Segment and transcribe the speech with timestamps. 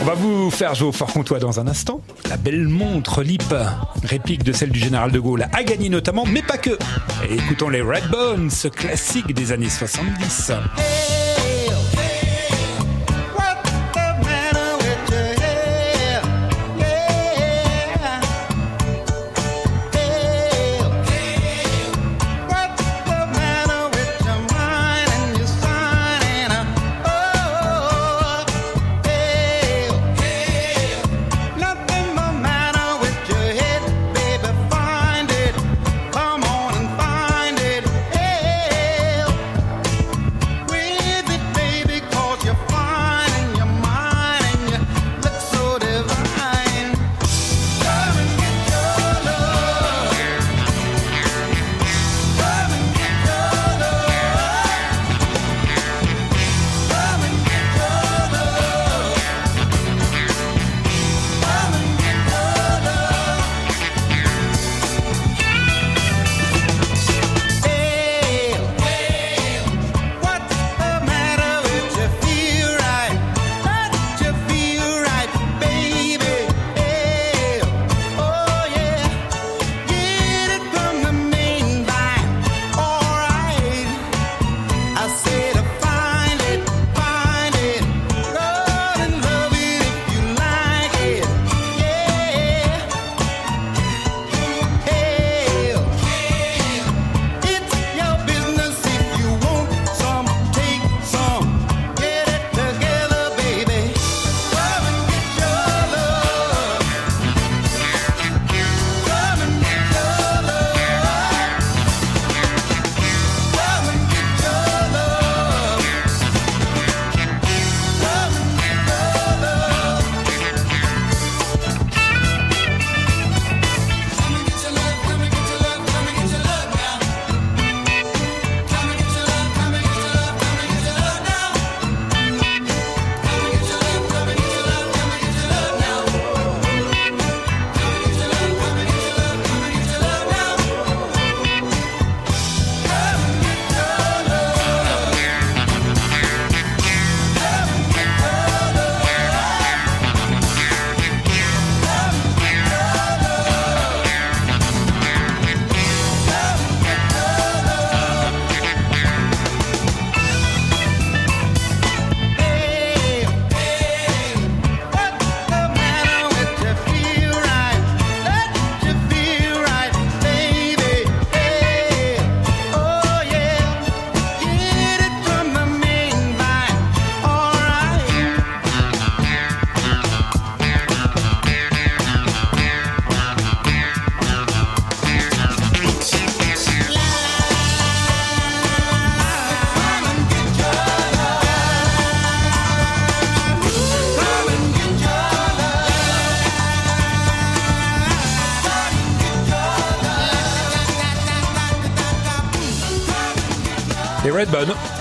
[0.00, 2.00] On va vous faire jouer au fort comtois dans un instant.
[2.28, 3.54] La belle montre LIP,
[4.02, 6.76] réplique de celle du général de Gaulle, a gagné notamment, mais pas que.
[7.30, 10.52] Écoutons les Redbones, ce classique des années 70.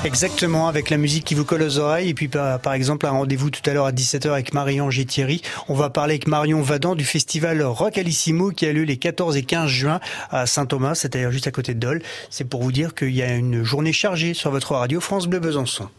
[0.05, 2.09] Exactement, avec la musique qui vous colle aux oreilles.
[2.09, 5.05] Et puis, par, exemple, un rendez-vous tout à l'heure à 17h avec Marion G.
[5.05, 5.41] Thierry.
[5.67, 9.35] On va parler avec Marion Vadan du festival Rock Alissimo qui a lieu les 14
[9.35, 9.99] et 15 juin
[10.29, 12.03] à Saint-Thomas, c'est-à-dire juste à côté de Dole.
[12.29, 15.39] C'est pour vous dire qu'il y a une journée chargée sur votre radio France Bleu
[15.39, 15.89] Besançon.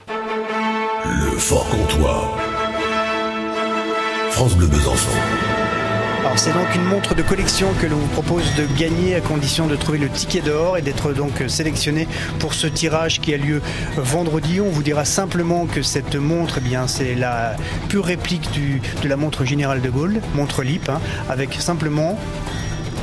[1.04, 2.36] Le Fort Comtois.
[4.30, 5.10] France Bleu Besançon.
[6.36, 9.76] C'est donc une montre de collection que l'on vous propose de gagner à condition de
[9.76, 12.08] trouver le ticket d'or et d'être donc sélectionné
[12.40, 13.62] pour ce tirage qui a lieu
[13.96, 14.60] vendredi.
[14.60, 17.56] On vous dira simplement que cette montre, eh bien c'est la
[17.88, 18.50] pure réplique
[19.02, 22.18] de la montre générale de Gaulle, montre LIP, hein, avec simplement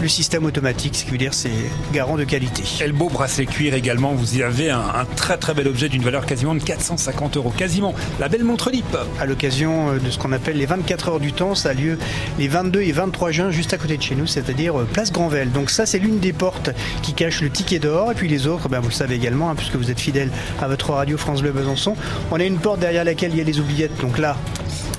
[0.01, 1.51] le système automatique, ce qui veut dire c'est
[1.93, 2.63] garant de qualité.
[2.91, 6.55] Beau bracelet cuir également, vous y avez un, très très bel objet d'une valeur quasiment
[6.55, 7.93] de 450 euros, quasiment.
[8.19, 8.97] La belle montre LIP.
[9.19, 11.97] À l'occasion euh, de ce qu'on appelle les 24 heures du temps, ça a lieu
[12.37, 15.51] les 22 et 23 juin juste à côté de chez nous, c'est-à-dire euh, place Granvelle.
[15.51, 16.71] Donc ça c'est l'une des portes
[17.01, 19.55] qui cache le ticket d'or et puis les autres, ben, vous le savez également, hein,
[19.55, 20.29] puisque vous êtes fidèle
[20.61, 21.95] à votre radio France Bleu Besançon.
[22.31, 24.35] On a une porte derrière laquelle il y a les oubliettes, donc là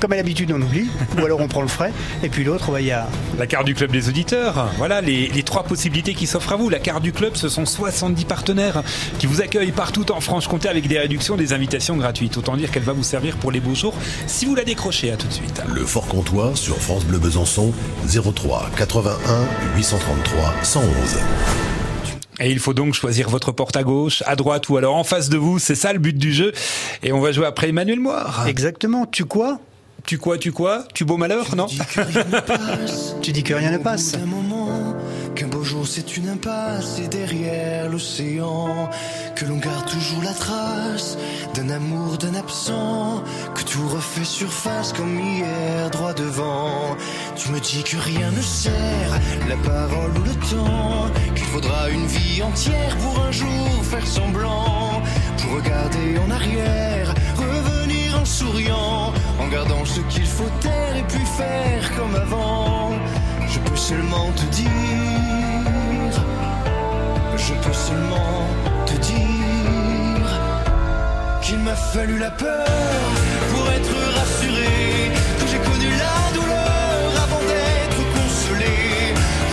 [0.03, 1.93] comme à l'habitude, on oublie, ou alors on prend le frais.
[2.25, 3.07] Et puis l'autre, il y a.
[3.39, 4.69] La carte du club des auditeurs.
[4.77, 6.69] Voilà les, trois possibilités qui s'offrent à vous.
[6.69, 8.83] La carte du club, ce sont 70 partenaires
[9.21, 12.37] qui vous accueillent partout en Franche-Comté avec des réductions, des invitations gratuites.
[12.37, 13.95] Autant dire qu'elle va vous servir pour les beaux jours
[14.27, 15.13] si vous la décrochez.
[15.13, 15.63] À tout de suite.
[15.73, 17.73] Le Fort Comtois sur France Bleu Besançon
[18.05, 19.15] 03 81
[19.77, 20.89] 833 111.
[22.41, 25.29] Et il faut donc choisir votre porte à gauche, à droite ou alors en face
[25.29, 25.61] de vous.
[25.61, 26.53] C'est ça le but du jeu.
[27.05, 28.49] Et on va jouer après Emmanuel Moire.
[28.49, 29.07] Exactement.
[29.07, 29.61] Tu quoi
[30.07, 31.67] Tu quoi, tu quoi Tu beau malheur, non
[33.23, 34.17] Tu dis que rien ne passe.
[35.35, 38.91] Qu'un beau jour c'est une impasse et derrière l'océan
[39.35, 41.17] que l'on garde toujours la trace
[41.55, 43.23] d'un amour d'un absent
[43.55, 46.97] que tout refait surface comme hier droit devant.
[47.37, 52.07] Tu me dis que rien ne sert, la parole ou le temps, qu'il faudra une
[52.07, 55.03] vie entière pour un jour faire semblant,
[55.39, 57.15] pour regarder en arrière,
[59.53, 62.93] gardant ce qu'il faut taire et puis faire comme avant.
[63.47, 66.13] Je peux seulement te dire,
[67.37, 68.47] je peux seulement
[68.87, 70.27] te dire
[71.43, 72.67] qu'il m'a fallu la peur
[73.51, 75.02] pour être rassuré